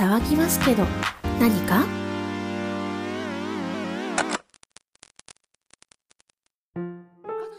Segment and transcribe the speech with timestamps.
[0.00, 0.82] 騒ぎますけど、
[1.38, 1.84] 何か？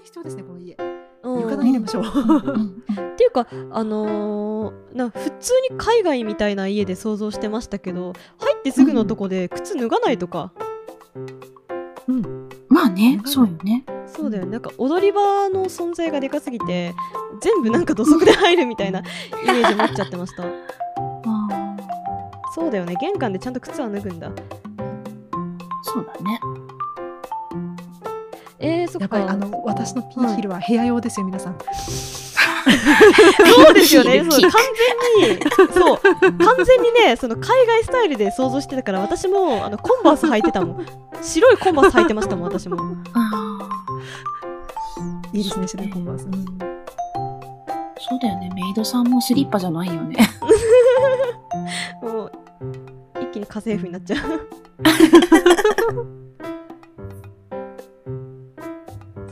[0.04, 0.76] 必要ですねこの家。
[1.22, 1.42] うん。
[1.42, 2.06] 床暖入れましょう、っ
[3.16, 10.52] ていうかあのーな普通に海外みたいな家で想像してましたけど入ってすぐのとこで靴脱がないとか、
[12.70, 13.86] まあね、そうよね。
[14.08, 14.54] そうだよね。
[14.54, 16.96] なんか踊り場の存在がでかすぎて
[17.40, 19.04] 全部なんか土足で入るみたいなイ
[19.46, 20.44] メージ持っちゃってました。
[20.44, 20.48] あ
[22.62, 22.96] そうだよね。
[23.02, 24.30] 玄関でちゃんと靴は脱ぐんだ。
[24.30, 24.34] ー
[25.82, 26.40] そうだね。
[28.60, 29.18] えー、そっか。
[29.18, 31.58] やっぱりあの私のピンヒルは部屋用ですよ、皆さん。
[31.60, 31.66] そ
[33.72, 34.24] うですよね。
[34.30, 34.52] そう完
[35.20, 35.42] 全に
[35.74, 35.98] そう。
[35.98, 36.14] 完
[36.64, 40.86] 全にねその海外スタイルで想像してたから私もあのコンバース履いてたもん。
[41.20, 42.78] 白いコンバース履いてましたもん私も。
[43.14, 43.58] あ
[45.34, 46.34] いいですね白いコンバース、うん。
[46.34, 46.46] ー
[47.98, 48.52] そうだよね。
[48.54, 50.16] メイドさんもスリッパじゃないよね。
[53.42, 54.48] に家政婦になっちゃう。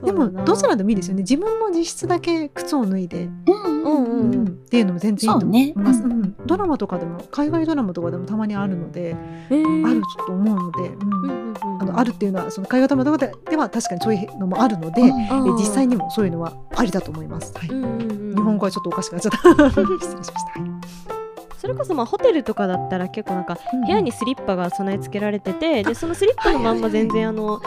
[0.05, 1.21] でもどちらででもいいですよね。
[1.21, 4.33] 自分の自室だけ靴を脱いで、うんうんうん。
[4.33, 4.47] うん。
[4.47, 6.35] っていうのも全然いいと思います、そうねうん。
[6.47, 9.16] ドラマとかでも海外ドラマとかでもたまにあるので、
[9.49, 9.88] えー。
[9.88, 11.13] あると思うので、うん。
[11.13, 11.49] うんうんうん
[11.81, 15.09] あのあるっていうのはその海外ドラマとかででは確かにそういうのもあるので、うん。
[15.09, 17.53] え実際にもそういうのはありだと思います。
[17.55, 17.69] はい。
[17.69, 18.35] うんうんうん。
[18.35, 19.69] 日本語はちょっとおかしくなっちゃった。
[19.69, 20.59] 失礼しました。
[20.59, 21.19] はい
[21.59, 27.61] それこそまあホテルとかだったら結構なんか部屋にスリッパが備え付けられてて、でそのスリッパのまんま全然あの1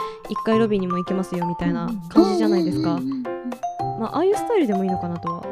[0.45, 3.23] 階ロビーにも行けますよみたいな感じじゃないですか、うんうんうん
[3.99, 5.43] まあああいうスタイルでもいいのかなとは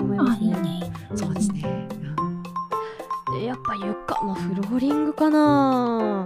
[0.00, 0.46] 思いあますね。
[0.46, 0.92] いいね。
[1.14, 1.88] そうですね。
[3.38, 6.24] でやっぱ床まあフローリングかな。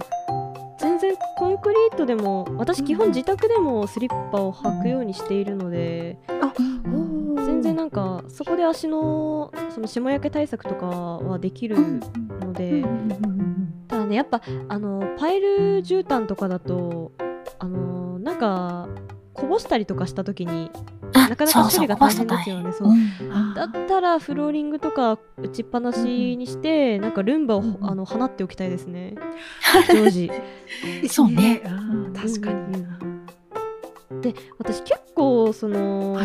[0.81, 6.19] 全然コンクリートでも私基本自宅でもスリッパを履くようにしているので、
[6.85, 7.08] うん
[7.49, 11.77] 全然なんかそこで足のその霜焼け対策とかはできる
[12.41, 12.85] ので、
[13.89, 15.49] ただねやっぱあのパイル
[15.83, 17.13] 絨毯とかだと
[17.59, 18.89] あのなんか
[19.33, 20.71] こぼしたりとかした時に
[21.15, 22.89] あなかなか処理が大変ですよねそう。
[22.91, 29.15] うんだったらフローリングとか打ちっぱなしにして、なんかルンバを、うんうんあの放っておきたいですね。
[29.89, 30.31] 常時。
[31.09, 31.63] そうね。
[31.65, 32.87] あー確かに。
[34.21, 36.19] で私結構その、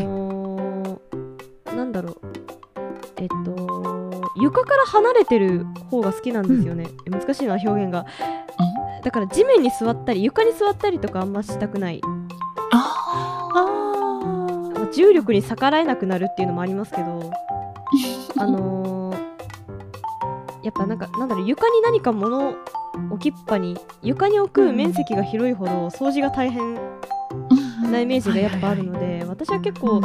[1.75, 2.19] なんだろう。
[3.17, 8.05] えっと床から離れてる方が好きなんですよね、難しいな表現が。
[9.03, 12.01] だから地面に座ったり床に座ったりとかあんましたくない、
[14.93, 17.31] 重力に逆らえなくなるっていうのもありますけど
[18.37, 18.93] あのー
[20.63, 22.55] やっぱなんかなんだろう床に何か物
[23.11, 26.75] 置きっぱに床に置く面積が広いほど掃除が大変
[27.91, 30.01] なイメージがやっぱあるので私は結構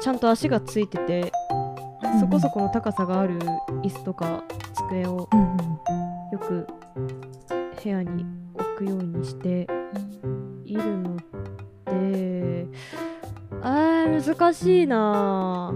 [0.00, 1.32] ちゃんと足がついてて
[2.20, 3.38] そこそこの高さがある
[3.82, 4.44] 椅子とか
[4.88, 5.56] 机をうん
[6.32, 6.66] よく
[7.82, 9.66] 部屋に置くようにして
[10.64, 11.16] いるの
[11.86, 12.66] で
[13.62, 15.72] あー難しいな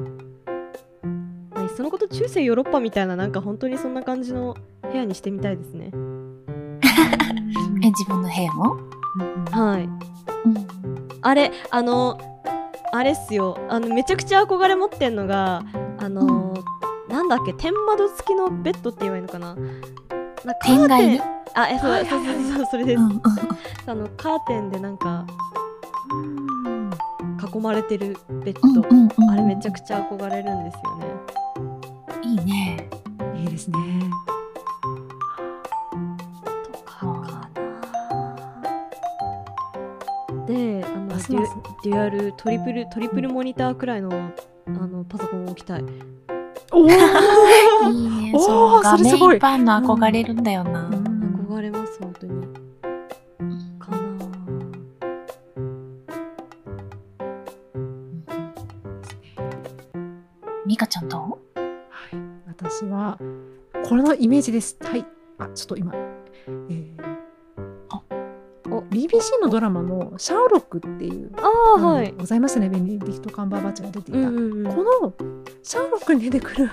[1.54, 5.90] あそのこと中世ヨーロッパみたいななんか本当にそんな感じの部屋にしてみたいですね。
[7.82, 8.76] え、自分の部屋も？
[9.50, 9.84] はい。
[9.84, 9.98] うん。
[11.22, 12.18] あれあの
[12.94, 13.58] あれっすよ。
[13.70, 15.62] あのめちゃくちゃ憧れ持ってんのが
[15.98, 16.54] あの、
[17.08, 19.54] なんだっけ天窓付きのベッドって言えばいいのかな。
[19.54, 20.76] なカーテン。
[20.76, 21.22] 天外ね
[21.54, 22.24] あえそうそうそう
[22.56, 23.02] そうそれです、
[23.86, 25.26] あのカーテンでなんか
[27.54, 29.30] 囲まれてるベッうんド、うんうん。
[29.30, 31.06] あれめちゃくちゃ憧れるんですよね。
[32.22, 32.90] いいね。
[33.36, 33.78] いいですね。
[36.72, 37.48] とかかな。
[40.46, 44.32] であのデュますますデュアルトリプルトリプルモニターくらいの
[44.66, 45.84] あのパソコンを置きたい
[46.70, 46.88] おお。
[47.90, 48.32] いいね。
[48.34, 50.88] おーそれすごい面いっぱいあるの憧れるんだよな。
[51.48, 52.46] 憧れます本当に
[53.78, 53.98] かな
[60.64, 62.16] ミカちゃんどはい。
[62.46, 63.18] 私は
[63.88, 64.76] これのイメージです。
[64.80, 65.04] はい。
[65.38, 66.81] あ、ちょっと今、えー、
[68.92, 72.12] BBC のドラマのシャーロックっていうあはい。
[72.16, 72.68] ございますね。
[72.68, 74.18] ベネディクトカンバーバッチが出ていた。
[74.20, 74.74] うんうんうん。
[74.74, 75.14] この
[75.62, 76.70] シャーロックに出てくる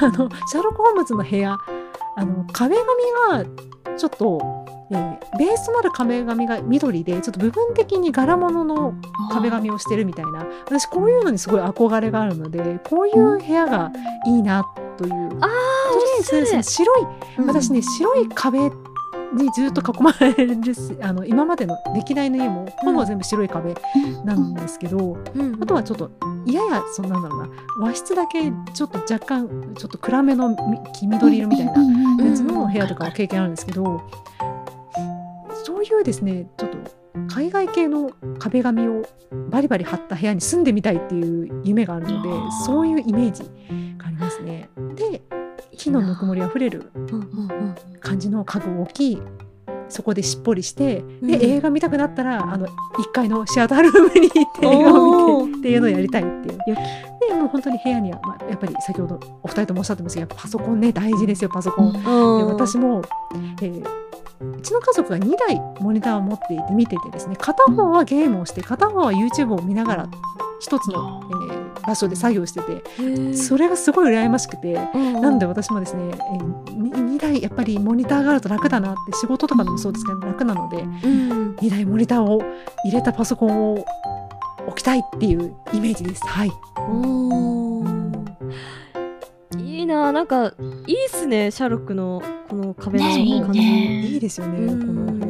[0.00, 1.56] あのシャーロック・ホームズの部屋
[2.16, 4.40] あの壁紙がちょっと、
[4.90, 8.94] えーベースとなる壁紙が緑でちょっと部分的に柄物の
[9.30, 10.46] 壁紙をしてるみたいな。
[10.64, 13.92] 私こういうのにすごい憧れがあるのでこういう部屋が
[14.26, 14.64] いいな
[14.96, 15.12] という。
[15.12, 15.48] あとりあ
[16.18, 17.06] えずその白い
[17.38, 17.46] うん。
[17.46, 18.70] 私ね白い壁
[19.34, 23.74] にずっと囲まれるし あの今までの歴代の家もほぼ全部白い壁
[24.24, 25.18] なんですけど、
[25.60, 26.10] あとはちょっと
[26.46, 27.48] ややそんなんだろうな。
[27.80, 30.56] 和室だけちょっと若干ちょっと暗めのみ
[30.94, 31.72] 黄緑色みたいな
[32.24, 34.02] やつの部屋とかは経験あるんですけど、
[35.64, 36.78] そういうですねちょっと
[37.28, 39.02] 海外系の壁紙を
[39.50, 42.28] バリバリ貼った部屋に住んでみたいっていう夢があるので
[42.64, 43.42] そういうイメージ
[43.98, 44.68] がありますね。
[44.94, 45.22] で
[45.78, 46.90] 木のぬくもりあふれる
[48.00, 49.22] 感じの家具を置き
[49.88, 52.72] そこでしっぽりしてで、うん映画見たくなったらあの1
[53.12, 56.58] 階のシアタールームに行って映画を見てっていうのをやりたいっていう。
[56.70, 56.76] よ
[57.28, 61.92] でもう本当に部屋には、まあ、やっぱり先ほどお二人ともおっしゃってますけどパソコンね大事ですよパソコン。
[61.92, 63.02] でうん私も、
[63.62, 63.84] えー
[64.40, 70.08] うちの家族が2台モニターを持っていて見ててですね片方はゲームをして片方は YouTube を見ながら
[70.60, 71.57] 一つの、えー
[71.88, 74.74] 場所で作業しててそれがすごい羨ましくて。
[74.94, 82.40] うんなので私もですね、えー、2台やっぱりモニターがあると楽だなって仕事とかでもそうですけど楽なのでうん2台モニターを
[82.84, 83.84] 入れたパソコンを
[84.66, 86.22] 置きたいっていうイメージです。
[86.26, 86.52] はい。
[89.58, 90.52] いいななんか
[90.86, 95.27] いいっすねシャーロックのこの壁のねいい感じ、ねいいですよね、うんこのお部屋。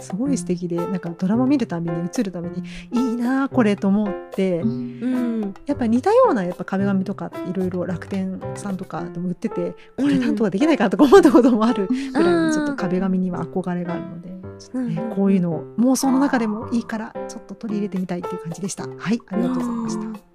[0.00, 2.62] すごい素敵で、なんかドラマ見るたびに映るたびに
[2.92, 5.54] いいなあこれと思って、うん。
[5.66, 14.28] やっぱ似たようなやっぱ壁紙とかいろいろ楽天さんとかでも売ってて、これなんとかできないかなとか思ったこともあるぐらいちょっと壁紙には憧れがあるので、
[14.58, 18.86] ちょっとねうんこういうのを妄想の中でもいいからちょっと取り入れてみたいっていう感じでした。
[18.86, 20.28] はい、ありがとうございました。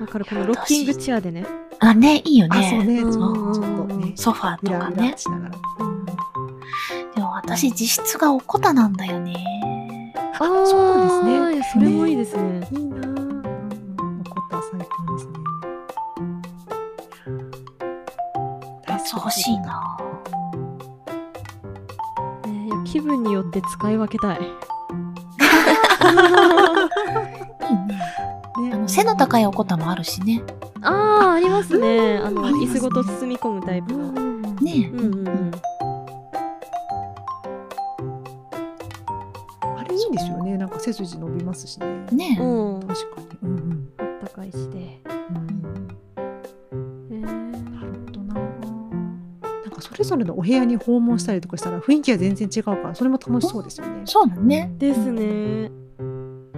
[0.00, 1.46] だからこのロッキングチェアでね。
[1.80, 3.02] あ、ね、いいよあ、そうね。
[3.04, 3.54] ね、ちょっとうん。
[3.54, 5.14] ちょっとね、ソファーゆとからね。
[5.16, 5.91] しながら。
[7.44, 10.12] 私、自室がおこたなんだよね。
[10.34, 13.00] あそうなんですねそれもいいですねいいなあ。
[13.00, 15.32] うんうん、怒った最高ですね。
[18.86, 19.96] 大好きそう欲しいな。
[22.46, 24.48] ねいや気分によって使い分けたいいいね。
[28.58, 30.42] ねあの、背の高いおこたもあるしね。
[30.82, 34.10] あーありますねあの椅子ごと包み込むタイプの
[34.60, 35.41] ねうんうんうん
[40.92, 42.06] 背筋伸びますしね。
[42.12, 42.44] ねう
[42.78, 43.48] ん確かに。
[43.50, 43.88] うんうん。
[43.98, 45.00] あったかいしで
[46.70, 48.34] うんへなーるほどな。
[48.34, 54.02] なんかそれぞれのお部屋に訪問したりとかしたら雰囲気が全然違うからそれも楽しそうですよね。
[54.04, 54.72] そうだね。
[54.78, 55.70] ですね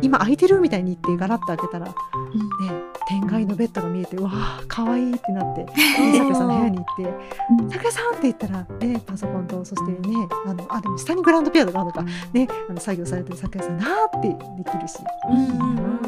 [0.03, 1.93] 今空いてるみたいに言ってガラッと開けたらね
[2.35, 5.67] うん天外のベッドが見えてうわあ可愛いってなって
[6.17, 12.03] さくらさんの部屋に行ってうん「さん!」って言ったら、ね、パソコンとそしてねあのあでも下にグランドピアノがあるのか、
[12.33, 14.99] ね、あの作業されてるさくらさんなーってできるし。
[15.31, 16.05] うん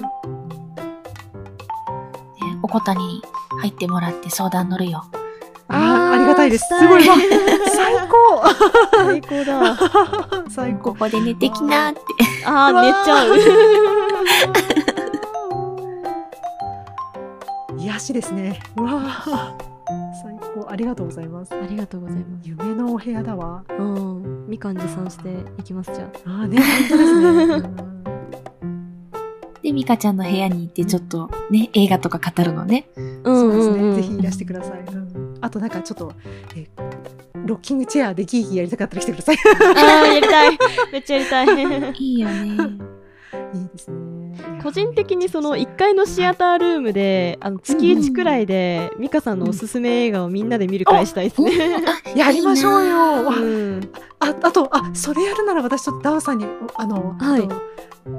[2.36, 3.22] ねおこたに
[3.60, 5.04] 入ってもらって相談乗るよ。
[5.68, 6.66] あーありがたいです。
[6.66, 7.08] すごい。
[7.08, 7.14] わ
[7.74, 8.42] 最高。
[8.96, 9.76] 最高だ。
[10.48, 10.90] 最高。
[10.92, 12.00] ここで寝てきなって。
[12.44, 13.36] あー寝ちゃう
[18.06, 18.60] 癒しですね。
[18.76, 19.76] うわー
[20.22, 21.54] 最高ありがとうございます。
[21.54, 23.64] ありがとうございます夢のお部屋だわ。
[23.78, 27.70] うんみかん持参していきますじゃああーね本当ですね。
[28.62, 28.86] うん
[29.62, 32.86] で、ミカちゃんの部屋に行ってちょっとね、映画とか語るのね。
[32.94, 34.80] そうですね、んんんぜひいらしてください。
[34.80, 36.12] うんあとなんかちょっと、
[36.54, 36.66] え
[37.44, 39.36] ロッキングチェアでギーギーやりたかったら来てください。
[39.36, 40.58] あーやりたい
[40.92, 42.36] めっちゃやりたい いいよね。
[43.54, 44.05] いいですね。
[44.62, 51.82] 個人的にその1階のシアタールームであの月1くらいで美香さんのおすすめ映画をみんなで見るくらいしたいですね。
[52.14, 52.96] やりましょうよ。
[53.24, 57.48] わうんああとあそれやるなら私ちょっとダオさんにおあの、はい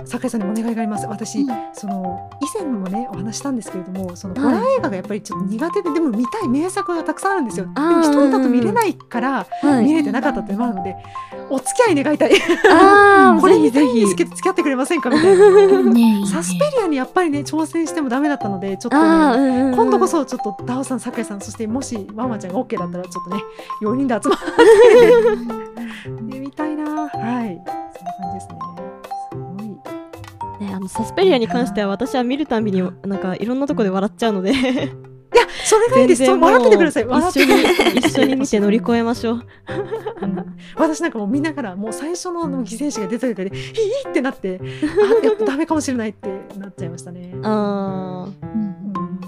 [0.05, 1.07] 酒井さんにもお願いがあります。
[1.07, 7.65] 私、うんその以前もねお話したんですけれども、そのはいホラー映画がやっぱりちょっと苦手で、でも見たい名作がたくさんあるんですよ。
[7.65, 10.95] でも一人だと見れないからはい、見れてなかったっていうのもあるので、
[11.49, 12.31] お付き合い願いたい。
[13.39, 15.81] これ見たぜひ付き合ってくれませんかみたいな。
[15.83, 19.73] ねサスペリアにやっぱりね挑戦してもダメだったのでちょっとね。
[19.75, 23.43] 今度こそちょっとダオさん、酒井さん、そしてもしママちゃんが OK だったらちょっとね
[23.81, 26.83] 4人で集まって ね見たいな。
[26.83, 28.66] はい、そんな感じですね。
[30.77, 34.61] あのサスペリアに関しては私は見るたびになんかいろんなとこで笑っちゃうのでいや、
[35.65, 36.23] それがいいです。
[36.23, 37.03] 笑っててください。
[37.03, 39.33] 一緒に一緒に見て乗り越えましょう。
[40.21, 40.37] うん
[40.75, 43.53] 私なんかもう見ながらもう最初の犠牲者が出た時で「いい!」
[44.07, 46.29] ってなってあやっぱダメかもしれないって
[46.59, 47.33] なっちゃいましたね。
[47.41, 49.19] あうんうん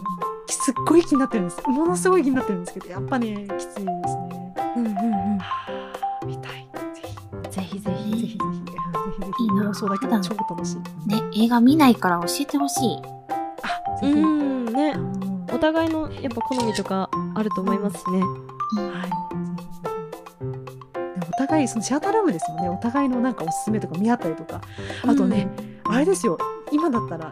[0.48, 1.62] すっごい気になってるんです。
[1.68, 4.39] ものすごい気になってるんですけどやっぱねきついですね。
[9.56, 11.10] な妄想だけど超楽しい。
[11.10, 13.02] ね、映画見ないから教えてほしい。
[13.64, 13.82] あ。
[14.02, 18.22] うんねうんお互いのやっぱ好みとかあると思いますしね。
[18.22, 18.26] は
[19.08, 19.30] い。
[21.20, 24.62] でも互いそのシアタールームですもんねお互いのなんかおすすめとか見合ったりとか
[25.06, 25.50] あとね、
[25.86, 26.38] あれですよ
[26.72, 27.32] 今だったら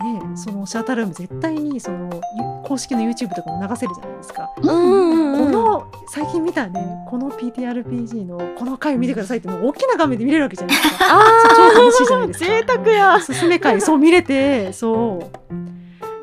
[0.00, 4.50] ねそのシアタールーム絶対にそのゆ公式の YouTube とかも流せるじゃないですか。
[4.58, 11.04] うんうんうんこの最近見たねこの PTRPG のこの回を見てくださいってもう大きな画面で見れるわけじゃないですか。
[11.08, 12.46] あ超楽しいじゃないですか。
[12.46, 15.66] 贅沢やおすすめ回そう見れてそう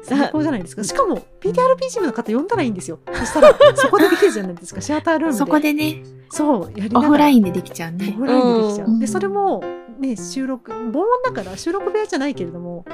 [0.04, 0.84] 最高じゃないですか。
[0.84, 3.00] しかも PTRPG の方呼んだらいいんですよ。
[3.14, 4.82] そしたらそこでできるじゃないですか。
[4.82, 5.38] シアタールームで。
[5.38, 8.12] そこでね、そうやりなオがらフラインでできちゃうオね。
[8.12, 8.88] フラインでできちゃう。
[8.88, 9.64] うんでそれも
[10.00, 12.86] ね収録防音だから収録部屋じゃないけれども。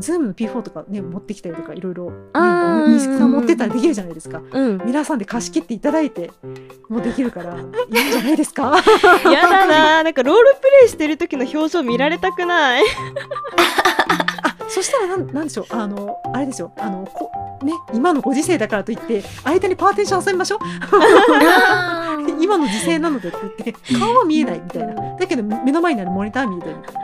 [0.00, 4.42] ズームの P4 とかね持ってきたりとかいろいろねあー西木さん持ってったらできるじゃないですか。
[4.52, 6.30] うん皆さんで貸し切っていただいて
[6.90, 8.76] もうできるから いいんじゃないですか？
[9.24, 12.82] やだななんかロールプレイしてる時の表情見られたくない
[14.08, 14.26] あ
[14.68, 17.30] そしたらなんなんでしょうあのあれですよあのこ
[17.64, 20.58] ね今のご時世だからといって間にパーテーション遊びましょう。
[22.40, 25.16] 今の時勢なのでって言って顔は見えないみたいな。
[25.16, 26.94] だけど目の前にあるモニター見えてるみたい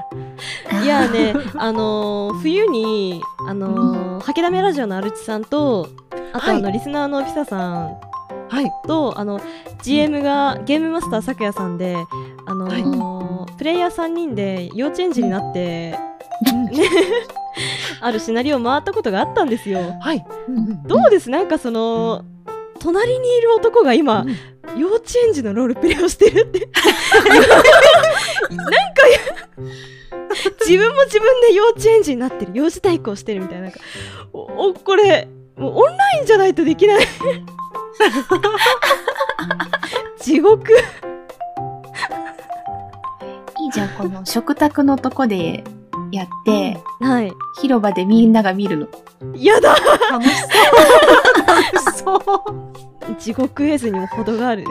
[0.79, 0.85] な。
[0.85, 5.89] いやねあのー冬にあのー吐きだめラジオのアルチさんと
[6.33, 7.97] あとあの、はいリスナーのピサさん
[8.49, 8.71] はい。
[8.87, 9.41] とあの
[9.83, 11.97] GM がゲームマスターさくやさんで
[12.47, 15.97] あのープレイヤー3人で幼稚園児になって、
[18.01, 19.97] あるシナリオを回ったことがあったんですよ。
[20.01, 20.25] はい。
[20.87, 21.31] どうです？
[21.31, 22.25] なんかその
[22.81, 24.37] 隣にいる男が今、うん。
[24.79, 26.69] 幼稚園児のロールプレイをしてるって。
[27.21, 27.53] なんか
[30.67, 32.53] 自分も自分で幼稚園児になってる。
[32.55, 33.65] 幼児対抗してるみたいな。
[33.65, 33.81] なんか
[34.33, 37.07] おおこれもうオンラインじゃないとできない。
[40.21, 40.73] 地獄。
[43.61, 45.63] いいじゃん、この食卓のとこで
[46.11, 48.89] やって、はい広場でみんなが見るの。
[49.37, 49.77] やだ
[50.11, 50.53] 楽しそう。
[51.47, 53.15] 楽 しそう。
[53.19, 54.71] 地獄絵図にも程があるで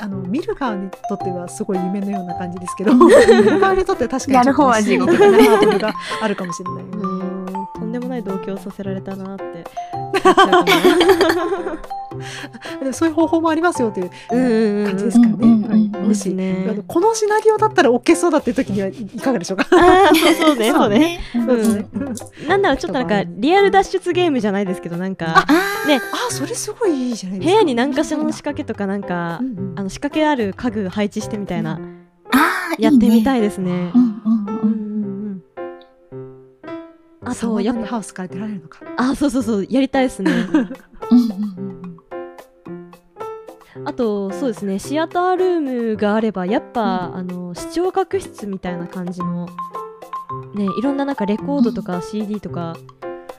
[0.00, 6.84] あの見る側にとってはすごい夢のような感じですけど、 見る側にとっては確かにやる方は地獄ちょっとねハードルがあるかもしれない。
[6.84, 9.64] うーんとんでもない同居をさせられたなって
[12.92, 15.91] そういう方法もありますよという感じですかね。
[16.02, 19.66] もし、すねあのこのシナリオだったら OK そうだっていう時にはいいかがでしょうか？
[19.72, 21.20] ああ そうねそうね。
[21.34, 21.88] うん。
[22.48, 27.52] なんならちょっとなんかリアル脱出ゲームじゃないですけどなんかああ、それすごいいいじゃないですか。
[27.54, 31.80] 部屋に何かしらの仕掛けとかなんかうんうんあの仕掛けある家具配置してみたいな
[32.32, 33.92] あー、やってみたいいですねいね。。
[33.94, 34.60] うんうんうんう。
[34.62, 35.42] うんんうん
[37.24, 38.80] あとやっぱハウスから出られるのか。
[38.96, 40.32] あそうそうそうやりたいですね。
[40.32, 40.68] うんうん
[41.66, 41.71] うん
[43.92, 49.46] あとそうですねシアタールームがあればやっぱ、あの視聴覚室みたいな感じの
[50.54, 52.74] ねいろんななんかレコードとか CD とか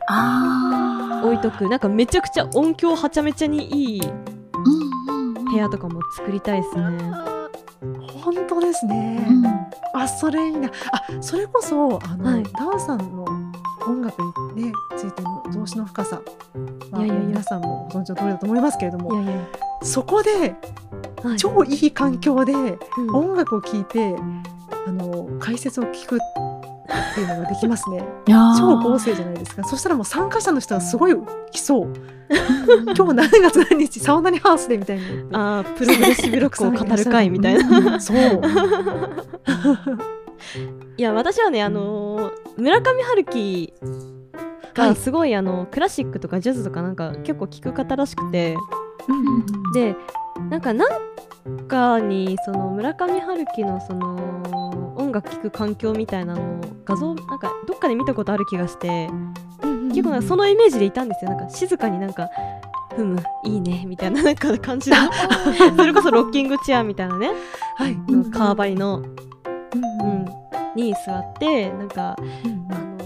[0.08, 1.26] あー。
[1.26, 1.68] 置いとく。
[1.70, 4.14] なんかめちゃくちゃ音響はちゃめちゃにいいうん
[5.10, 5.46] うんうん。
[5.46, 6.84] 部屋とかも作りたいですね。
[8.22, 9.26] 本当ですね。
[9.28, 9.46] うん。
[9.94, 10.70] あ、それいいな。
[10.92, 12.44] あ、それこそあの、はい。
[12.44, 13.26] ダンさんの
[13.88, 14.22] 音楽
[14.56, 16.22] にねついての増資の深さ
[16.92, 19.12] は、皆さんもご存知の通りだと思いますけれども、
[19.82, 20.56] そこで
[21.24, 24.16] はい超いい環境でうん音楽を聴いて、
[24.86, 26.20] あの解説を聞くっ
[27.16, 28.04] ていうのができますね。
[28.28, 29.64] いやー超合成じゃないですか。
[29.64, 31.16] そしたらもう参加者の人がすごい
[31.52, 31.94] 来そう。
[32.96, 35.04] 今日何月何日サウナにハウスでみたいに。
[35.34, 37.80] あープログレッシブロックを語る会みたいな。
[37.80, 38.00] な。
[38.00, 38.18] そう。
[40.98, 42.03] いや私はねあのー
[42.58, 43.74] 村上春樹
[44.76, 44.90] はい。
[44.90, 48.56] がすごい、あのクラシックとかジャズとかなんか結構聴く方らしくて。
[49.74, 49.96] で、で
[50.50, 59.10] なんかなんかにその村上春樹のその音楽聴く環境みたいなのを画像なんかどっかで見たことある気がして。
[59.90, 61.30] 結構なんかそのイメージでいたんですよ。
[61.32, 62.28] なんか静かになんか
[62.96, 64.98] ふむいいねみたいななんか感じの。
[65.78, 67.32] それこそロッキングチェアみたいなね。
[67.78, 67.94] はい。
[67.94, 69.04] うん革張りの、
[70.76, 73.04] に座ってなんかうんあのー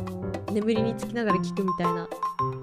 [0.51, 2.07] 眠りにつきながら聞くみたいな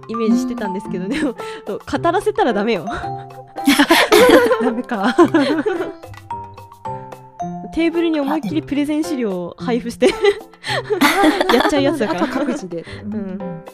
[0.09, 2.87] イメージしてたんですけどでも語らせたらダメよ
[4.63, 5.15] ダメか。
[7.75, 10.07] テーブルに思いっきりプレゼン資料を配布して。
[11.53, 12.07] やっちゃうやつだ。
[12.07, 12.83] から各自で。
[12.83, 12.85] ん。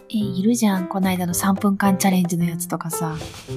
[0.09, 0.89] え、いるじゃん。
[0.89, 3.15] こないだの3分間チャレンジのやつとかさ。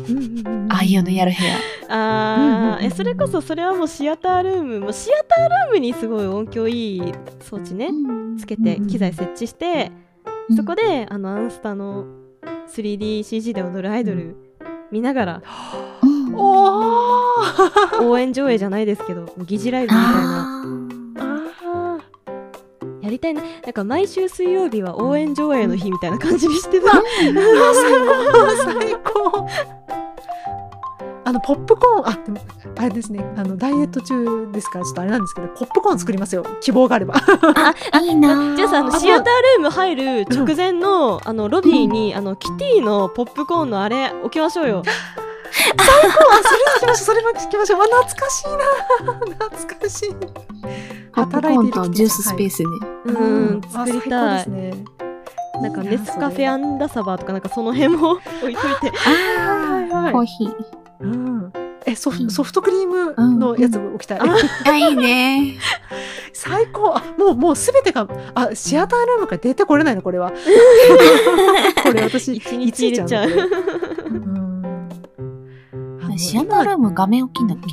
[0.10, 1.56] うんうんうんああいうのやる部屋。
[1.90, 4.80] あうんうんうんーえそれこそそれはもうシアタールーム。
[4.82, 7.90] もうシアタールームにすごい音響いい装置ね。
[8.38, 9.92] つけて機材設置して
[10.56, 12.06] そこであのアンスタの
[12.68, 14.36] 3DCG で踊るアイドル
[14.92, 15.42] 見ながら
[18.02, 20.64] 応援上映じゃないですけど疑似ライブみたいな。
[21.20, 21.28] あ
[21.60, 22.00] あ
[23.02, 26.88] やりたいねなんか毎週水曜日は応援上映の日みたいな感じにしてた。
[26.88, 27.02] ー
[27.74, 27.94] 最
[28.32, 29.48] 高最高。
[29.48, 30.04] あ
[31.26, 32.42] あのポップコーンあでも
[32.78, 33.24] あれですね。
[33.38, 36.46] あのダイエット中ですからちょっとあれなんですけどポップコーン作りますよ。
[36.62, 37.16] 希望があれば。
[38.02, 38.56] いいな。
[38.56, 44.84] じゃあさあのあシアタールーム入る直前の,、あのロビーに、あのキティのポップコーンのあれ置きましょうよ
[45.78, 46.10] あそれも
[46.78, 47.06] 聞きましょう。
[47.06, 47.82] それも聞きましょう。
[47.82, 49.14] あ懐かしいな。
[49.48, 50.10] 懐かしい。
[51.14, 52.70] ポップコーンとジューススペーススね。
[53.06, 54.38] うん作りたい。
[54.38, 54.74] ですね。
[55.62, 58.90] なんかいいネスカフェアンダサバーとかなんかその辺も置いといて。
[58.98, 60.12] はいはいはい。
[60.14, 60.54] コーヒー。
[61.02, 61.54] うん。
[61.86, 62.18] えソうん。
[62.18, 64.20] フソフトクリームのやつ置きたい、
[64.66, 65.60] あ、いいね。
[66.34, 66.96] 最高。
[66.96, 70.32] あもうもうすべてがあシアタールームから出てこれないのこれは。
[71.84, 73.30] これ私一日入れちゃう
[76.24, 77.68] シアタールーム画面大きいんだっけ？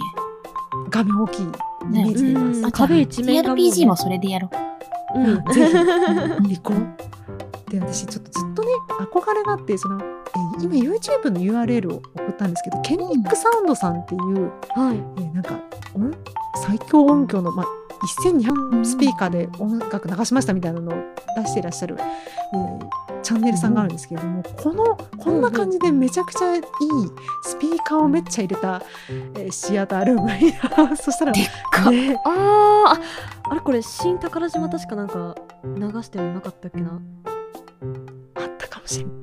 [0.91, 1.47] 画面大きい。
[1.47, 2.67] イメージでいます、うん。
[2.67, 3.63] あ壁一面がもうね。
[3.63, 4.51] TRPG もそれでやろ
[5.15, 5.19] う。
[5.19, 5.45] うんうん。
[5.53, 5.73] ぜひ。
[6.61, 7.71] 行こう。
[7.71, 8.69] で私ちょっとずっとね
[9.13, 10.03] 憧れがあってそのえ
[10.61, 14.97] 今 YouTube の URL を送ったんですけどケンニックサウンドさんっていう、はい。
[14.97, 15.55] えーなんか
[15.95, 16.11] 音
[16.67, 17.67] 最強音響の、まあ、
[18.25, 21.03] 1200スピーカーで音楽流しましたみたいなのを
[21.37, 22.89] 出していらっしゃる、えー
[23.23, 26.63] チャンネルさんがあるんですけれども、このこんな感じでめちゃくちゃいい
[27.45, 30.53] スピーカーをめっちゃ入れた、えーシアタールームがいい
[30.89, 32.19] なそしたらでっかね。
[32.25, 32.33] あー
[32.95, 33.01] あ
[33.51, 36.99] あれこれ新宝島確かなんか流してなかったっけな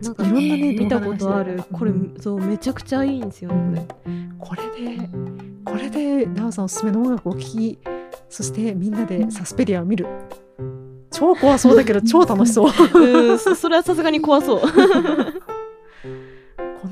[0.02, 3.88] なんかいろんなね、見たことあるこれそうめちゃくちゃいいんですよね
[4.40, 5.10] これこれで、
[5.66, 7.80] これで、ダウさんおすすめの音楽を聴き、
[8.30, 10.08] そしてみんなでサスペリアを見る。
[11.12, 12.70] 超怖そうだけど、 超楽しそう。
[13.38, 14.62] そそれはさすがに怖そう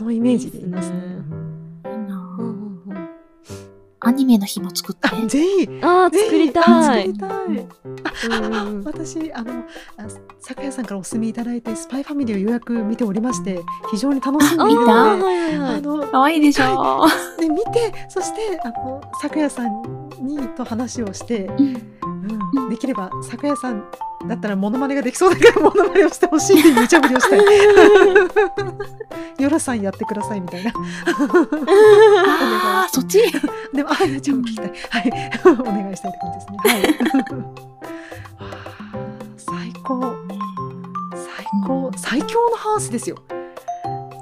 [0.05, 0.98] のイメージでいいですね。
[4.06, 5.10] アニメの日も作って。
[5.10, 6.26] あぜひ、あーぜひ。
[6.26, 7.32] 作りたあい作りたい。
[8.86, 9.64] 私、あの、
[9.98, 10.06] あ
[10.40, 13.60] 咲夜さんからお勧めいただいて、スパイファミリーを予約見ておりまして、
[13.92, 14.72] 非常に楽しんで。
[14.72, 15.18] いるあ
[15.82, 17.06] ので、はいでしょ？
[17.40, 19.82] で見て、そして、あの、咲夜さん
[20.22, 22.14] にと話をして、うん
[22.56, 23.84] うん、できれば咲夜さん
[24.28, 27.40] だったらモノマネができそうだからモノマネをしてほしいって無茶ぶりをしたい。
[29.38, 30.72] ヨラさんやってくださいみたいな。
[32.28, 33.20] ああ、そっち？
[33.74, 34.74] でも、あやちゃんも聞きたい。
[34.90, 35.12] はい。
[35.60, 36.58] お願いしたいって感じですね。
[36.64, 36.82] はい。
[39.38, 40.16] 最高。
[41.12, 41.92] 最高。
[41.98, 43.18] 最強のハウスですよ。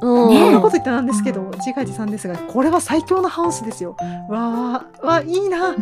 [0.03, 3.95] うんこんなこと言ってなんですけど、自画自賛ですが、これは最強のハウスですよ。
[4.27, 5.69] わあ、わあ、いいな。
[5.69, 5.75] わ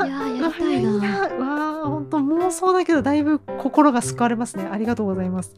[0.00, 1.46] あ、いやーやりたいなわあいいな。
[1.46, 4.66] わあ、本当妄想だけど、だいぶ心が救われますね。
[4.72, 5.54] ありがとうございます。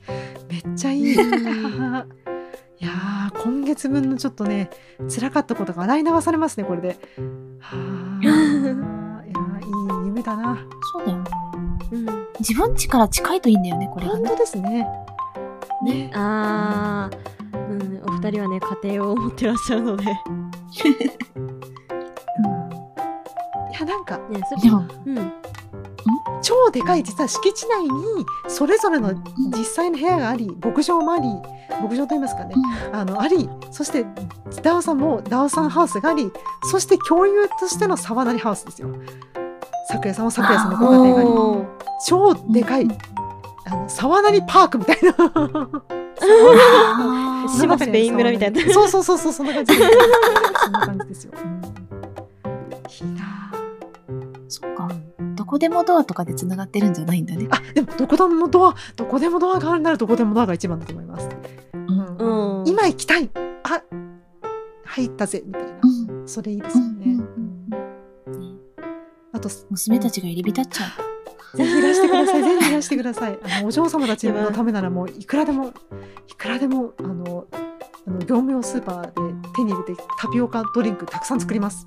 [0.50, 1.12] めっちゃいい。
[1.14, 4.70] いやー今月分のちょっとね、
[5.08, 6.98] 辛かったことが洗い流されますね、これで。
[7.60, 10.58] はあ、 いやーいい夢だな。
[10.92, 11.18] そうだよ。
[11.92, 12.06] うん
[12.40, 14.18] 自分家から近いといいんだよね、これがね。
[14.26, 14.88] 本当ですね。
[15.84, 16.10] ね。
[16.12, 17.33] あーうん
[18.24, 20.04] お二人はね家庭を持ってらっしゃるので。
[20.06, 20.22] ね
[23.70, 25.32] いや、なんか、それでも、うん。
[26.40, 27.90] 超でかい実は敷地内に
[28.48, 29.12] それぞれの
[29.56, 31.26] 実際の部屋があり牧場もあり
[31.82, 32.54] 牧場と言いますかね。
[32.92, 34.04] あのありそして
[34.62, 36.30] ダオさんもダオさんハウスがあり
[36.64, 38.94] そして共有としての沢なりハウスですよ。
[39.88, 41.30] 咲夜さんは咲夜さんのご家庭があり。
[42.06, 42.86] 超でかい
[43.66, 45.14] あの沢なりパークみたいな
[47.48, 48.60] 島スペイン村みたいな。
[48.72, 49.74] そうそうそうそうそんな感じ。
[49.74, 51.50] そんな感じですよ、うん。
[53.08, 53.52] いいな
[54.48, 54.88] そっか。
[55.36, 57.48] どこでもドアとかで繋がってるんじゃないんだね。
[57.50, 61.28] あでもどこでもドアどこでもドアがあるならどこでもドアが一番だと思います、
[61.72, 62.60] うん。
[62.60, 62.68] うん。
[62.68, 63.30] 今行きたい。
[63.34, 63.82] あ
[64.84, 66.28] 入ったぜみたいな、うん。
[66.28, 68.60] それいいですよね、うんうんうん
[69.32, 71.13] あとぜ娘たちが入り浸っちゃう。
[71.62, 72.42] ひいらしてください。
[72.42, 73.38] ぜひいらしてください。
[73.42, 75.72] あのお嬢様たちのためならもういくらでも
[76.28, 77.46] いくらでもあの
[78.06, 79.10] あの業務用スーパーで
[79.56, 81.86] 手に入れてタピオカドリンクたくさん作ります。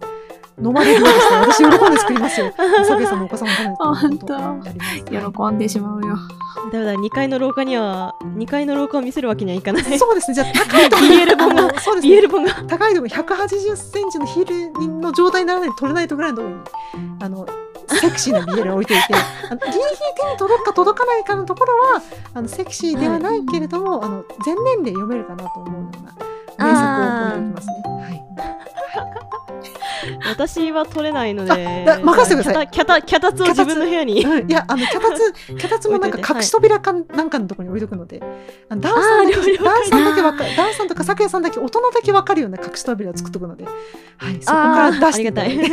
[0.60, 2.52] 飲まれるようでしたら私喜んで作りますよ。
[2.88, 5.50] サケさんのお子さんのためにあ本当。
[5.52, 6.18] 喜んでしまうよ。
[6.72, 10.00] だめだ2階の廊下には2階の廊下を見せるわけにはいかない。
[10.00, 10.34] そうですね。
[10.34, 11.10] じゃあ高いところ。
[11.10, 12.20] BL 本がそうですね。
[12.20, 12.54] BL 本が。
[12.68, 16.62] 高いところ180センチのヒールの状態にならないと取れないとぐらいのところに
[17.20, 17.46] あの
[17.88, 19.82] セクシーな BL を置いていてあのギリギリ
[20.20, 22.02] 手に届くか届かないかのところは
[22.34, 26.16] あのセクシーではないけれども、あの全年齢読めるかなと思うような
[26.66, 27.74] 名作を置いておきますね。
[27.86, 28.57] はい
[30.28, 32.68] 私は取れないので任せてください。
[32.70, 34.24] キャタキャタキャタツを自分の部屋に。
[34.24, 34.50] うん。
[34.50, 36.34] いやあの脚立脚立もなんか置いといて。
[36.40, 38.20] 隠し扉かなんかのところに置いとくので、
[38.70, 43.72] ダンさんだけダンさんだけわかダンさんとか咲夜さんだけ大人だけわかるような隠し扉を作っとくので、は
[44.30, 45.58] いそこから出していただい。
[45.58, 45.66] て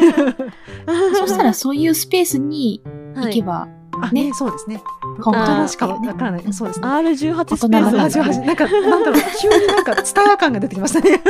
[0.86, 2.82] あーあ そしたらそういうスペースに
[3.16, 3.68] 行けば、
[4.02, 4.30] あね。
[4.34, 4.82] そうですね。
[5.22, 5.86] 本大人しか？
[5.88, 6.52] わからない。
[6.52, 6.86] そうですね。
[6.86, 7.92] R18 スペース。
[7.92, 9.20] だラジオ始めなんかなんだろう。
[9.40, 11.20] 急になんかツタヤ感が出てきましたね。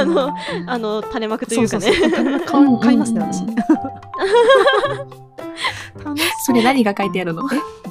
[0.00, 0.34] あの
[0.66, 1.92] あの垂れ幕というかね。
[1.92, 3.44] そうそうそう買いますね、私。
[6.04, 7.42] 楽しそれ何が書いてあるの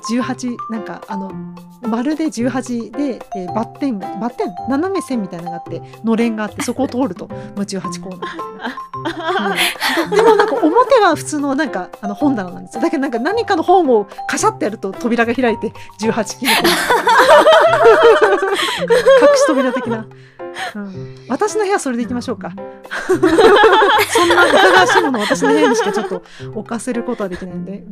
[0.10, 1.31] ？18なんかあの
[1.81, 4.53] 丸で18で、えーバッテンバッテン？
[4.69, 8.19] 斜め線みたいなのがあってのれんがあってそこを通るともう18コーナー。
[8.19, 9.47] みたいな。
[9.47, 9.57] うん
[10.10, 12.81] でもなんか表は普通のなんかあの本棚なんですよ。
[12.81, 16.55] だけどなんか何かの本をカシャってやると扉が開いて18金の
[18.82, 18.88] 隠
[19.36, 20.08] し扉的な、
[20.76, 22.54] うん、私の部屋それでいきましょうか。
[24.10, 26.23] そんな疑わしいもの私の部屋にしかちょっと
[26.56, 27.84] 置かせることはできないんで、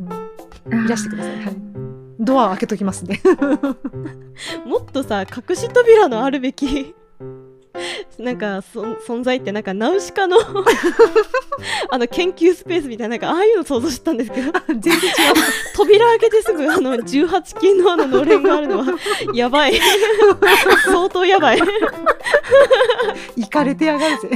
[0.65, 1.45] うん、いらしてください。
[1.45, 1.55] はい。
[2.19, 3.21] ドア開けときますね。
[4.65, 6.95] もっとさ隠し扉のあるべき
[8.19, 10.37] なんかそ存在ってなんかナウシカの
[11.89, 14.51] あの研究スペースみたいななんかああいうの想像したんですけど。
[14.67, 14.99] 全然違う。
[15.75, 18.85] 扉開けてすぐあの18金のあののれんがあるのは
[19.33, 19.79] やばい。
[20.85, 21.61] 相当やばい。
[23.37, 24.29] 行かれてやがるぜ。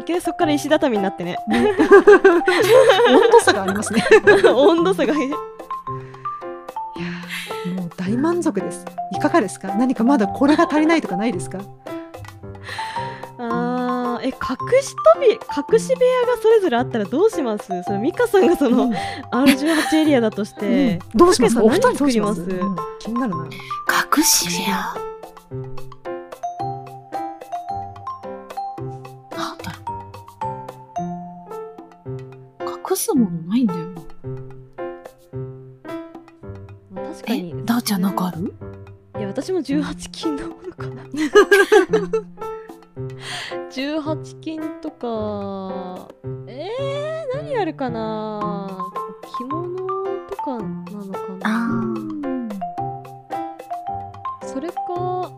[0.00, 1.38] いきなりそっから石畳になってね。
[1.48, 4.04] 温度差がありますね。
[4.54, 5.14] 温度差が
[8.06, 8.84] 大満足です。
[9.12, 9.74] いかがですか？
[9.76, 11.60] 何かまだこれが足りないとかないですか？
[13.38, 14.32] あーえ隠
[14.82, 15.38] し扉隠
[15.80, 17.82] し部屋がそれぞれあったらどうします？
[17.84, 18.92] そのミカさんがその
[19.32, 21.18] R18 エリアだとして、うん。
[21.18, 21.54] どうします？
[21.54, 22.76] 竹お二人どうします、作りうん。
[22.98, 23.48] 気になるな。
[24.16, 24.94] 隠し部屋？
[29.36, 29.94] なんだろ
[32.66, 32.80] う。
[32.90, 33.93] 隠すものないんだよ
[39.44, 41.02] 私も18金のものかな。
[43.70, 46.08] 18金とか。
[46.46, 48.90] えー、何あるかな。
[49.38, 49.76] 着物
[50.30, 51.68] とかなのかあ
[52.22, 52.48] な
[54.48, 55.30] それか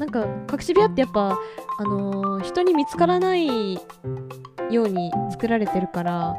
[0.00, 1.38] なんか隠し部屋ってやっぱ
[1.78, 3.80] あのー人に見つからないよ
[4.70, 6.34] うに作られてるから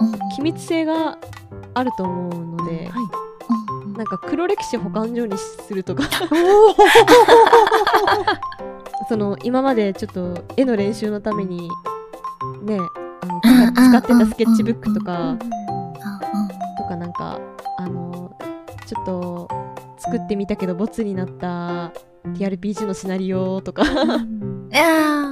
[0.00, 0.12] うん。
[0.34, 1.18] 機密性が
[1.74, 3.05] あると思うので、はいうん
[3.96, 6.04] なんか黒歴史保管所にするとか。
[9.08, 11.68] その今までちょっと絵の練習のために
[12.62, 12.78] ね
[13.22, 15.38] あのうん使使ってたスケッチブックとかう
[16.78, 17.38] とかなんか
[17.78, 18.36] あの
[18.86, 19.48] ちょっと
[19.98, 21.92] 作ってみたけどボツになった
[22.34, 23.84] TRPG のシナリオとか。
[23.84, 25.25] か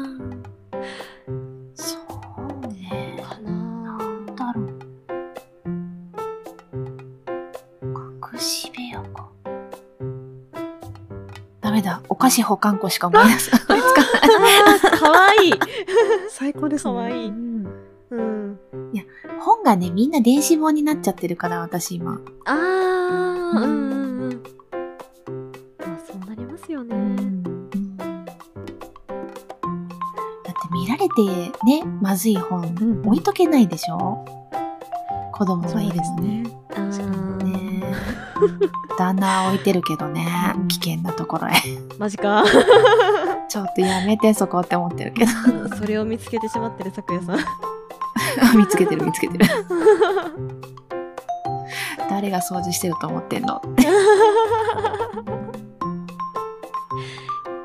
[12.24, 13.60] 菓子保管庫しか思い出せない。
[13.68, 15.52] あーかわいい。
[16.30, 16.92] 最高ですね。
[16.94, 17.28] かわいい。
[17.28, 17.66] うん。
[18.10, 18.58] うん
[19.40, 22.18] 本がねみんな電子本になっちゃってるから私今。
[22.46, 23.62] あーうん。
[23.62, 23.68] うん。
[23.68, 24.42] うん
[25.87, 26.94] まあそうなりますよね。
[30.44, 31.22] だって見られて
[31.66, 33.02] ねまずい本うん。
[33.06, 34.24] 置いとけないでしょ？
[35.32, 36.44] 子供そうでがいるのすね。
[36.70, 37.44] あー。
[37.44, 37.82] ね
[38.98, 40.26] 旦那は置いてるけどね
[40.68, 41.52] 危険なところへ。
[41.98, 42.44] マジか。
[43.48, 45.30] ちょっとやめてそこって思ってるけど。
[45.76, 47.38] それを見つけてしまってる咲夜さん。
[48.59, 49.44] 見つけてる見つけてる。
[52.11, 53.61] 誰が掃除してると思ってんの？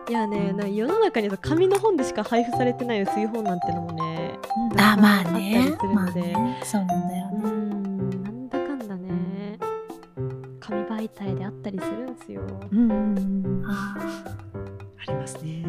[0.09, 4.39] いやねな世の中には紙の本でしか配布されてない薄い本なんてのもね
[4.75, 6.33] あまああねったりするので。
[6.33, 6.59] まあね。
[6.63, 7.49] そうなんだようーね。
[7.51, 7.58] ん
[10.99, 12.41] 媒体であったりするんですよ。
[12.71, 13.19] うんうんう
[13.61, 15.63] んあありますね。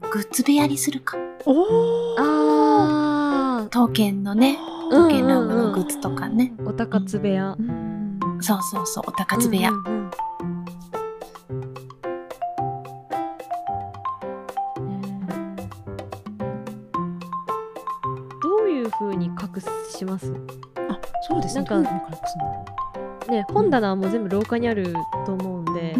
[0.00, 1.16] ーグッズ部屋にするか。
[1.44, 4.56] おおあ刀剣のね
[4.92, 7.56] うん刀剣乱舞のグッズとかね、おたかつ部屋。
[7.58, 10.10] うんそうそうそうおたかつ部屋、うんうん
[14.76, 15.56] うん。
[18.40, 19.32] どういう風に隠
[19.90, 20.32] します？
[20.88, 21.64] あそうですね。
[21.64, 21.90] なんか
[23.36, 24.94] ね本棚はもう全部廊下にある
[25.24, 25.96] と思うんで。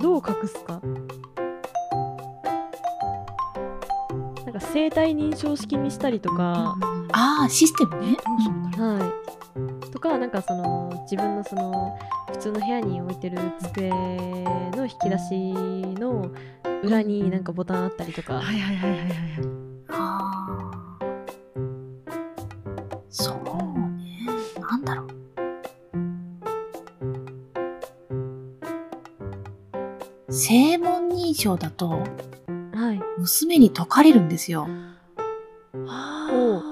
[0.00, 0.80] どう隠すか。
[4.44, 6.76] なんか生体認証式にしたりとか、
[7.12, 8.12] ああシステムね。
[8.12, 9.06] どうするんだろうは
[9.86, 9.90] い。
[9.90, 11.98] とかなんかその自分のその
[12.32, 15.52] 普通の部屋に置いてる机の引き出し
[15.98, 16.30] の
[16.82, 19.63] 裏になんかボタンあったりとか、はいはいはいはいはい
[30.46, 32.02] 正門認証だとは
[32.92, 33.00] い。
[33.16, 34.68] 娘に解かれるんですよ。
[35.72, 36.62] おう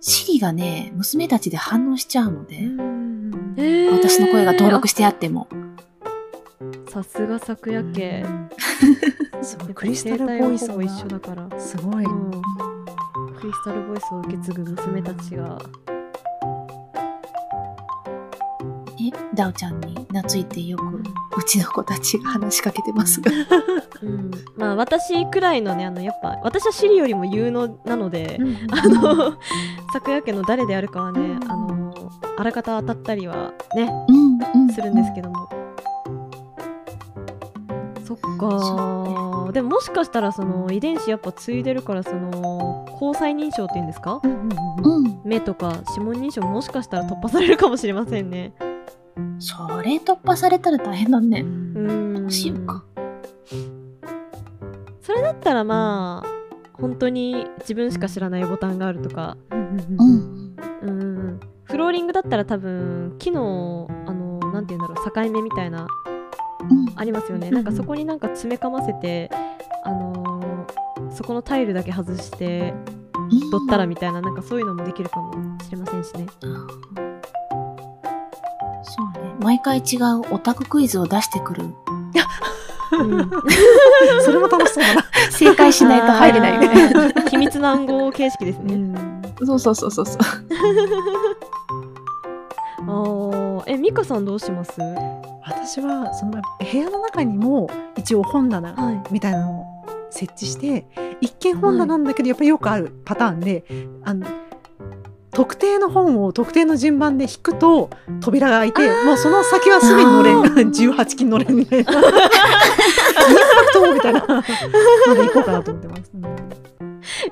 [0.00, 3.54] シリがね娘たちで反応しちゃうので、うん。
[3.56, 5.46] えー私の声が登録してあっても。
[6.88, 8.26] さすが昨夜家。
[9.40, 11.20] すごいクリスタルボイスが生態はほぼ一緒だ。
[11.20, 12.30] から、すごい、うん、
[13.38, 15.58] クリスタルボイスを受け継ぐ娘たちが。
[19.00, 20.97] え、ダオちゃんに懐いてよく、
[21.36, 23.30] うちの子たちが話しかけてますが。
[24.02, 28.56] うん、まあ私くらいのねあのやっぱ私はシリよりも有能なので、うん。
[28.70, 29.34] あの
[29.92, 31.50] 昨夜家の誰であるかはね、うん。
[31.50, 31.92] あの
[32.36, 34.70] あらかた当たったりはねうん、うん。
[34.70, 35.48] するんですけども、
[38.04, 44.20] そっそかでももしかしたらその遺伝子やっぱ継いでるからその交際認証っていうんですか？
[44.22, 44.48] うん。
[45.24, 48.52] 目とか指紋認証ももしかしたら突破されるかもしれませんね
[49.38, 51.40] それ突破されたら大変だね。
[51.40, 52.84] うんどうしようか。
[55.00, 56.28] それだったらまあ
[56.74, 65.86] 本当に自分しか知らないボタンがあるとかうんうんフローリングだったら多分木のあのなんて言うんだろう境目みたいな
[66.60, 66.92] うん。
[66.96, 69.30] ありますよね、うんなんかそこになんか詰めかませて
[69.84, 72.74] あのーそこのタイルだけ外して
[73.50, 75.32] 取ったらみたいななんかそういうのもできるかも
[75.64, 77.07] しれませんしね。
[79.48, 81.62] 毎回違うオタククイズを出してくる。
[82.92, 83.30] うん。
[84.20, 87.22] それも楽しそうだな、正解しないと入れないみたいな。
[87.30, 90.16] 秘密の暗号形式ですね、ん、そうそうそうそうそう。
[92.86, 93.62] あー。
[93.68, 94.78] えミカさんどうします？
[95.46, 99.02] 私はその部屋の中にも一応本棚はい。
[99.10, 99.64] みたいなのを
[100.10, 100.86] 設置して
[101.22, 103.64] 一見本棚なんだけどやっぱりよくあるパターンで
[104.04, 104.26] あの
[105.38, 110.42] 特定の本を特定の順番で引くと扉が開いてもうその先はすでにのれん。
[110.42, 111.92] が18金のれんみたいな。
[111.92, 112.10] インパ
[113.68, 114.20] クトみたいな。
[114.26, 116.10] ので行こうかなと思ってます。
[116.12, 116.22] うん。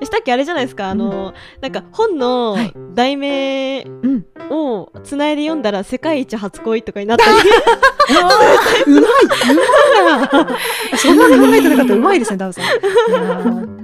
[0.05, 0.87] したっけあれじゃないですか？
[0.87, 2.73] あの、なんか本のはい。
[2.93, 4.25] 題名うん。
[4.51, 7.31] をつないで読んだら世界一初恋とかになったり。
[8.87, 9.01] うまい。
[9.01, 10.47] うまいな。
[10.97, 12.63] そんなに考えてなかったうまいですねダウさん。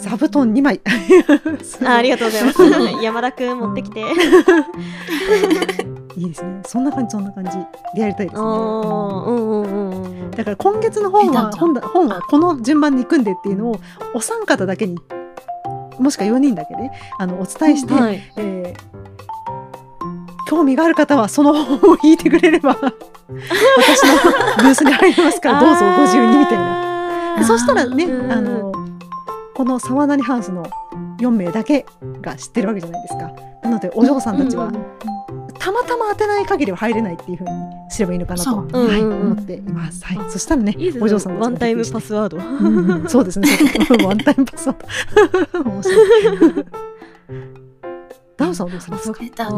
[0.00, 0.80] 座布団2枚。
[1.84, 2.62] あありがとうございます。
[3.02, 4.00] 山田くん持ってきて、
[6.16, 6.60] いいですね。
[6.66, 7.10] そんな感じ。
[7.10, 7.50] そんな感じ
[7.94, 8.46] でやりたいですね。
[10.36, 13.80] だから今月の本は本だ本はこの順番に行くんでっていうのを
[14.14, 14.96] お三方だけに
[15.98, 18.22] もしくは4人だけであのお伝えして、はい。
[18.36, 18.80] えー
[20.46, 22.90] 興味がある方はその本を引いてくれれば 私の
[24.58, 27.36] ブースに入りますからどうぞご自由にみたいな。
[27.38, 28.32] でそしたらねうん。
[28.32, 28.72] あの
[29.54, 30.64] この沢谷ハウスの
[31.20, 31.84] 4名だけ
[32.22, 33.30] が知ってるわけじゃないですか。
[33.62, 34.86] なのでお嬢さんたちは、うん
[35.60, 37.50] たまたま当てない限りは入れないっていうふうに
[37.90, 38.88] すればいいのかなと、そう。
[38.88, 40.02] はい思っています。
[40.06, 41.04] はい、そしたらねいいですね。
[41.04, 42.38] お嬢さんたちもワンタイムパスワード。
[42.38, 42.40] う
[43.04, 43.48] んそうですね。
[44.02, 45.70] ワンタイムパスワード。
[45.70, 46.66] 面白い。
[48.38, 49.20] ダウさんはどうされますか？
[49.20, 49.48] あ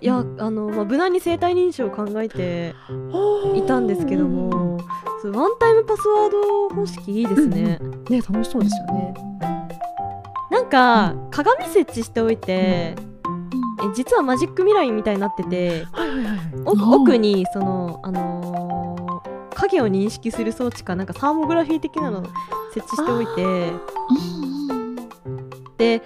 [0.00, 2.74] ーいやあの、まあ、無難に生体認証を考えて
[3.54, 4.78] いたんですけども
[5.22, 7.78] ワンタイムパスワード方式いいですね、
[8.10, 9.14] ね楽しそうですよね。
[10.50, 13.86] なんか鏡設置しておいて、う。
[13.86, 16.38] え実はマジックミラーみたいになっててはいはいはいはい。
[16.94, 18.90] 奥にそのあのー
[19.60, 22.26] 影を認識する装置かなんかサーモグラフィー的なのを
[22.72, 24.96] 設置しておいてうん
[25.76, 26.02] で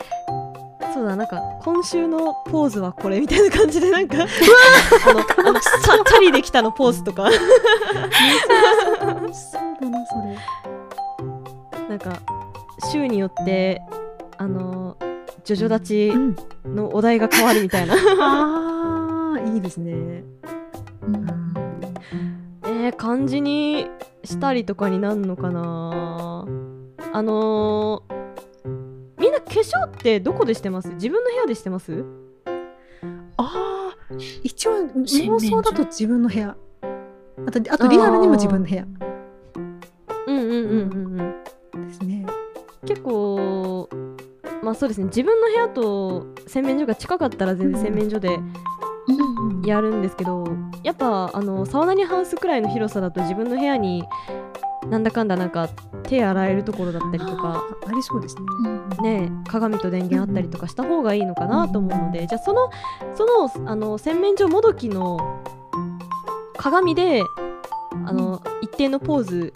[0.92, 7.34] そうだなんか今週のポーズはこれみたいな感じでなんかあのあのチャチャリできたのポーズとか楽
[9.32, 10.38] しそうだなそれ。
[11.94, 12.20] なんか
[12.90, 13.80] 週によって
[14.36, 14.96] あの
[15.44, 16.36] ジョジョ立ちうん。
[16.74, 20.24] のお題が変わるみたいな ああいいですね。
[21.06, 21.26] うん
[22.64, 23.86] えー、漢字に
[24.24, 26.46] したりとかになるのかな
[27.12, 30.88] あのー、みんな化粧ってどこでしてます？
[30.94, 32.04] 自分の部屋でしてます？
[33.36, 33.96] ああ
[34.42, 36.56] 一応妄想だと自分の部屋。
[37.46, 38.84] あとあとリアルにも自分の部屋
[40.26, 40.54] うんうんうんう
[41.16, 41.33] んうん。
[42.94, 43.88] 結構
[44.62, 48.38] まあそうですね自分の部屋と洗面所が近かったら全然洗面所で
[49.08, 49.62] うん。
[49.66, 50.44] やるんですけど
[50.82, 54.04] やっぱあのサウナにハウスくらいの広さだと自分の部屋に
[54.88, 55.68] なんだかんだなんか
[56.02, 58.42] 手洗えるところだったりとかあありそうですね。
[58.98, 62.70] うんね鏡と電源あったりとかした方がいいのかなと思うのでじゃあその
[63.14, 65.42] そのあの洗面所もどきの
[66.56, 67.22] 鏡で
[68.06, 69.52] あの一定のポーズ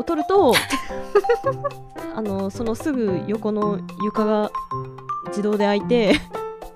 [0.00, 0.54] を取ると
[2.14, 4.50] あのそのすぐ横の床が
[5.28, 6.20] 自動で開いて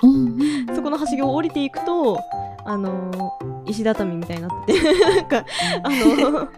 [0.02, 0.66] うん。
[0.74, 2.20] そこのはしごを降りていくと
[2.64, 3.32] あの
[3.66, 5.44] 石畳みたいになっててなんか
[5.82, 6.48] あの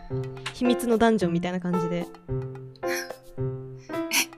[0.52, 2.06] 秘密のダンジョンみたいな感じで。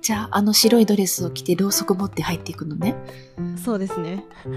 [0.00, 2.96] じゃあ、あの白いドレスを着てろうそく持って入っていくのね？
[3.62, 4.24] そうですね。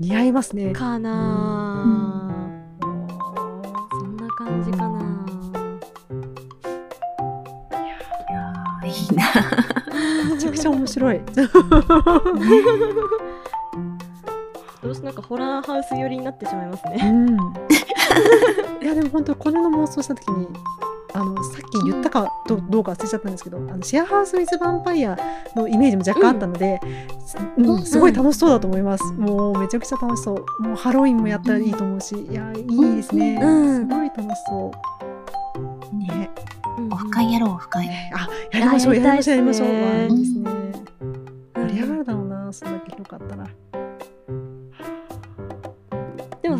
[0.00, 0.72] 似合いますね。
[0.72, 2.10] かなーそん。
[2.10, 2.11] な
[4.62, 4.98] 感じかな
[8.30, 9.24] いやーいいな。
[10.34, 11.20] めちゃくちゃ面白い。
[14.82, 16.98] どうしてなんかホラーハウス寄りになってしまいますね。
[17.02, 17.36] うん。
[18.82, 20.48] いやでも本当これの妄想した時に。
[21.14, 25.16] あのさっき言ったかどどうか忘れちゃったんですけどあのシェアハウス・ウィズ・ヴァンパイア
[25.54, 26.80] のイメージも若干あったので、
[27.56, 27.66] うん。
[27.66, 30.62] うんすごい楽しそうだと思います、もうめちゃくちゃ楽しそう。
[30.62, 33.76] もうハロウィンもやったらいいと思うしいやいいですね、うん。
[33.76, 34.72] すごい楽しそ
[35.92, 35.96] う。
[35.96, 36.30] ね。
[36.90, 37.88] オフ会やろう、オフ会。
[38.14, 39.68] あやりましょうやりましょうやりましょう。
[39.68, 40.72] いいいですね。
[41.54, 43.46] 盛り上がるだろうなそんだけ広かったら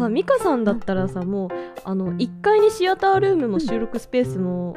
[0.03, 1.49] さ、ミカさんだったらさ、もう
[1.85, 4.77] あの1階にシアタールームも収録スペースも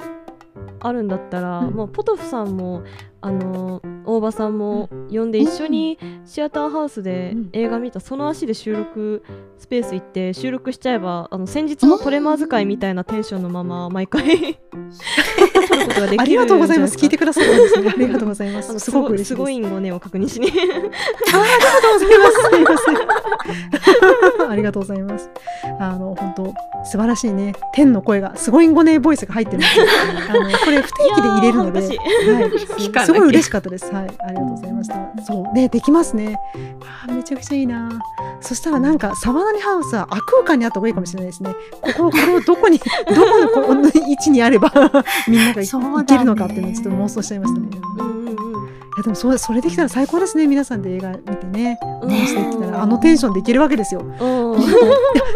[0.79, 1.73] あるんだったら、うん。
[1.73, 2.83] もうポトフさんも
[3.21, 9.23] あの大場さんも呼んで一緒にシアターハウスでうん映画見たその足で収録
[9.57, 20.79] スペース行って収録しちゃえばあの先日のトレマー使いみたいなテンションのまま毎回撮ることができるありがとうございます聞いてくくださるんですねありがとうございますすあのすごごく嬉しいですすごいんごねを確認しにありが
[21.81, 22.35] とうございます。
[22.49, 24.51] すいません。
[24.51, 25.29] ありがとうございます。
[25.79, 26.53] あの本当
[26.85, 27.53] 素晴らしいね。
[27.73, 29.85] 天の声がすごいんごねボイスが入ってるんですよ。
[30.29, 31.89] あのこれ不定期で入れるので、はい、
[33.05, 33.91] すごい嬉しかったです。
[33.95, 35.23] はい、ありがとうございました。
[35.23, 36.35] そうねできますね。
[37.05, 37.89] あーめちゃくちゃいいな。
[38.41, 41.55] そしたらなんかサバナリハウスは悪空間にあった方がいいかもしれないですね。
[41.81, 42.77] こここれをどこに
[43.07, 44.71] どこのこの位置にあれば
[45.27, 48.14] みんなが行けるのかっていうのをちょっと妄想しちゃいましたね。
[48.97, 54.01] やでもそれそれできたら最高ですね皆さんで映画見てねしてきたらあのテンションでいけるわけですよ。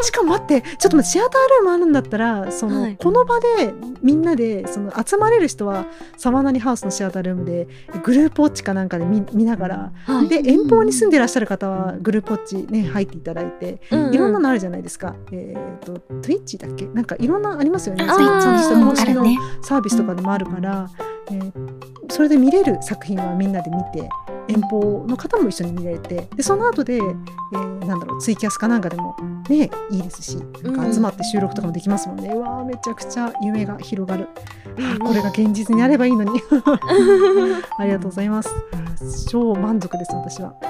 [0.01, 5.85] しかも待ってちょっと待ってシアタールームあるんだったらその、はいこの場でみんなでその集まれる人は
[6.17, 7.67] サバナニハウスのシアタールームで
[8.03, 15.15] グループウォッチかなんかで見見ながらはいで遠方に住んでらっしゃる方はグループウォッチね入っていただいてうんうんいろんなのあるじゃないですか。
[15.31, 16.85] えっ、と Twitch だっけ？
[16.87, 18.05] なんかいろんなありますよね。
[18.07, 19.25] あツイッチにして公式の。
[19.61, 20.89] サービスとかでもあるから、
[21.31, 24.09] えーそれで見れる作品はみんなで見て
[24.47, 29.15] 遠方の方も一緒に見れてでその後で、えーなんだろうツイキャスかなんかでも
[29.49, 34.27] ねいいですしなんか集まって収録とかもできますもんね、うわーめちゃくちゃ夢が広がる、
[34.77, 36.41] あーこれが現実になればいいのに。
[37.79, 38.49] ありがとうございます。
[39.27, 40.53] 超満足です私は。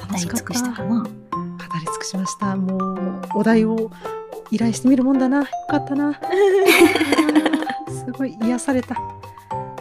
[0.00, 0.44] 楽しかった。
[0.62, 1.02] たかな。
[1.02, 1.10] 語り
[1.84, 2.56] 尽くしました。
[2.56, 3.90] もうお題を
[4.50, 5.38] 依頼してみるもんだな。
[5.40, 6.18] よかったな
[7.88, 8.96] すごい癒された。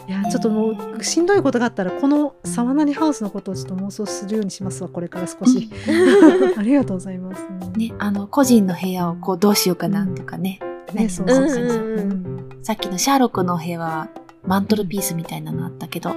[0.08, 5.70] いやちょっともうしんどいことがあったらこのサワナリハウスのことをちょっと妄想するようにしますわこれから少し。
[6.58, 7.44] ありがとうございます。
[7.76, 10.60] ね、あの、個人の部屋をこうどうしようかなとかね。
[10.94, 11.70] ねそうそうそう。
[11.70, 12.10] そううんうん。
[12.12, 12.60] うん。
[12.62, 14.10] さっきのシャーロックの部屋は
[14.46, 16.16] マントルピースみたいなのあったけど、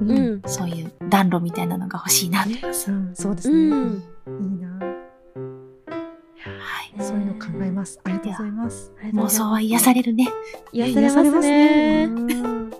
[0.00, 0.10] うん。
[0.10, 2.92] うんそういう暖炉みたいなのが欲しいなとかさ。
[2.92, 4.02] うんそうですうね、ん。
[4.40, 4.93] いいなはい。
[7.00, 10.28] そういうの考えますありがとうございます妄想は癒されるね。
[10.72, 12.04] 癒されますね。
[12.04, 12.70] うん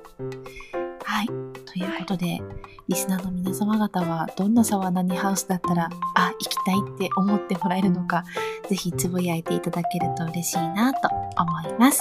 [1.03, 1.27] はい。
[1.27, 1.33] と
[1.79, 2.41] いうことで、
[2.89, 8.25] リスナーの皆様方はどんなサワナニハウスだったら、あ、行きたいって思ってもらえるのか、
[8.69, 12.01] ぜひつぶやいていただけると嬉しいなと思います。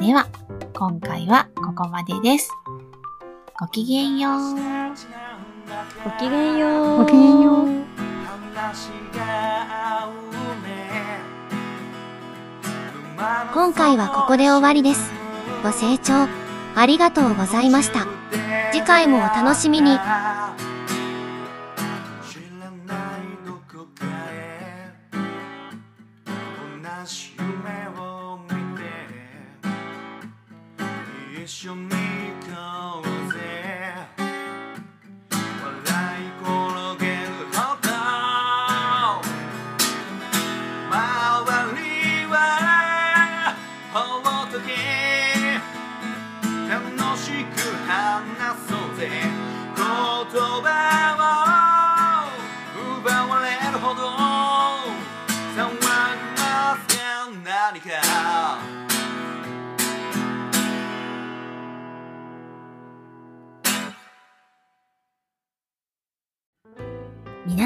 [0.00, 0.26] では、
[0.74, 2.50] 今回はここまでです。
[3.58, 4.40] ごきげんよう。
[6.04, 6.98] ごきげんよう。
[6.98, 7.68] ごきげんよう
[13.16, 15.12] 今回はここで終わりです。
[15.62, 16.28] ご清聴
[16.74, 18.06] ありがとうございました。
[18.72, 19.96] 次回もお楽しみに。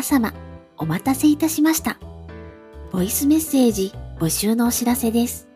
[0.08, 0.32] 様、
[0.78, 1.98] お待たせいたしました。
[2.90, 5.48] ボイスメッセージ募集のお知らせです。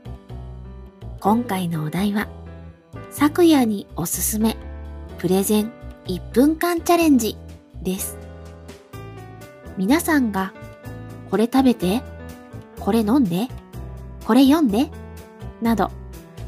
[1.21, 2.29] 今回のお題は、
[3.11, 4.59] 昨夜におすすめ、
[5.17, 5.73] プレゼン
[6.05, 7.39] 1分間チャレンジ
[7.83, 8.19] です。
[9.79, 10.53] 皆さんが、
[11.31, 12.03] これ食べて、
[12.79, 13.49] これ飲んで、
[14.27, 14.91] これ読んで、
[15.63, 15.91] など、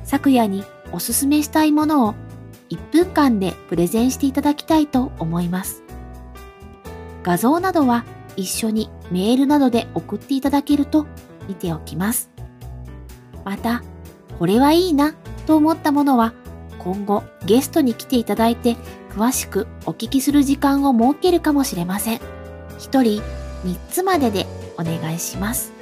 [0.03, 2.15] 昨夜におすすめしたいものを
[2.69, 5.84] 1分間でプレゼンしていただきたいと思います。
[7.25, 8.05] 画像などは
[8.37, 11.07] 一緒にメールなどで送っていただけると
[11.49, 12.31] 見ておきます。
[13.45, 13.83] また、
[14.39, 15.15] これはいいな
[15.47, 16.33] と思ったものは
[16.79, 18.77] 今後ゲストに来ていただいて
[19.11, 22.21] 詳しくお聞きする時間を設けるかもしれません。
[22.79, 23.23] 一人
[23.65, 24.47] 3つまでで
[24.79, 25.73] お願いします。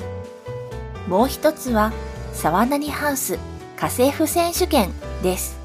[1.09, 1.93] もう一つは、
[2.33, 3.39] 沢なにハウス
[3.77, 4.91] 家政婦選手権
[5.23, 5.59] です。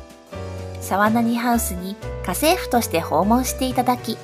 [0.82, 4.18] 沢なにハウスに家政婦として訪問していただき、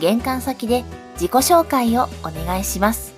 [0.00, 0.84] 玄関先で
[1.14, 3.14] 自己紹介をお願いします。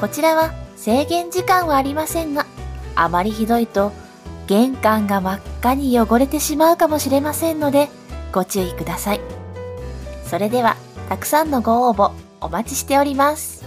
[0.00, 2.46] こちらは制限時間はありませんが、
[2.94, 3.92] あまりひどいと
[4.46, 7.88] 玄関が真っ赤に汚れてしまうかもしれませんので、
[8.32, 9.20] ご注意ください。
[10.24, 10.76] それでは、
[11.08, 13.65] たくさんのご応募お待ちしております。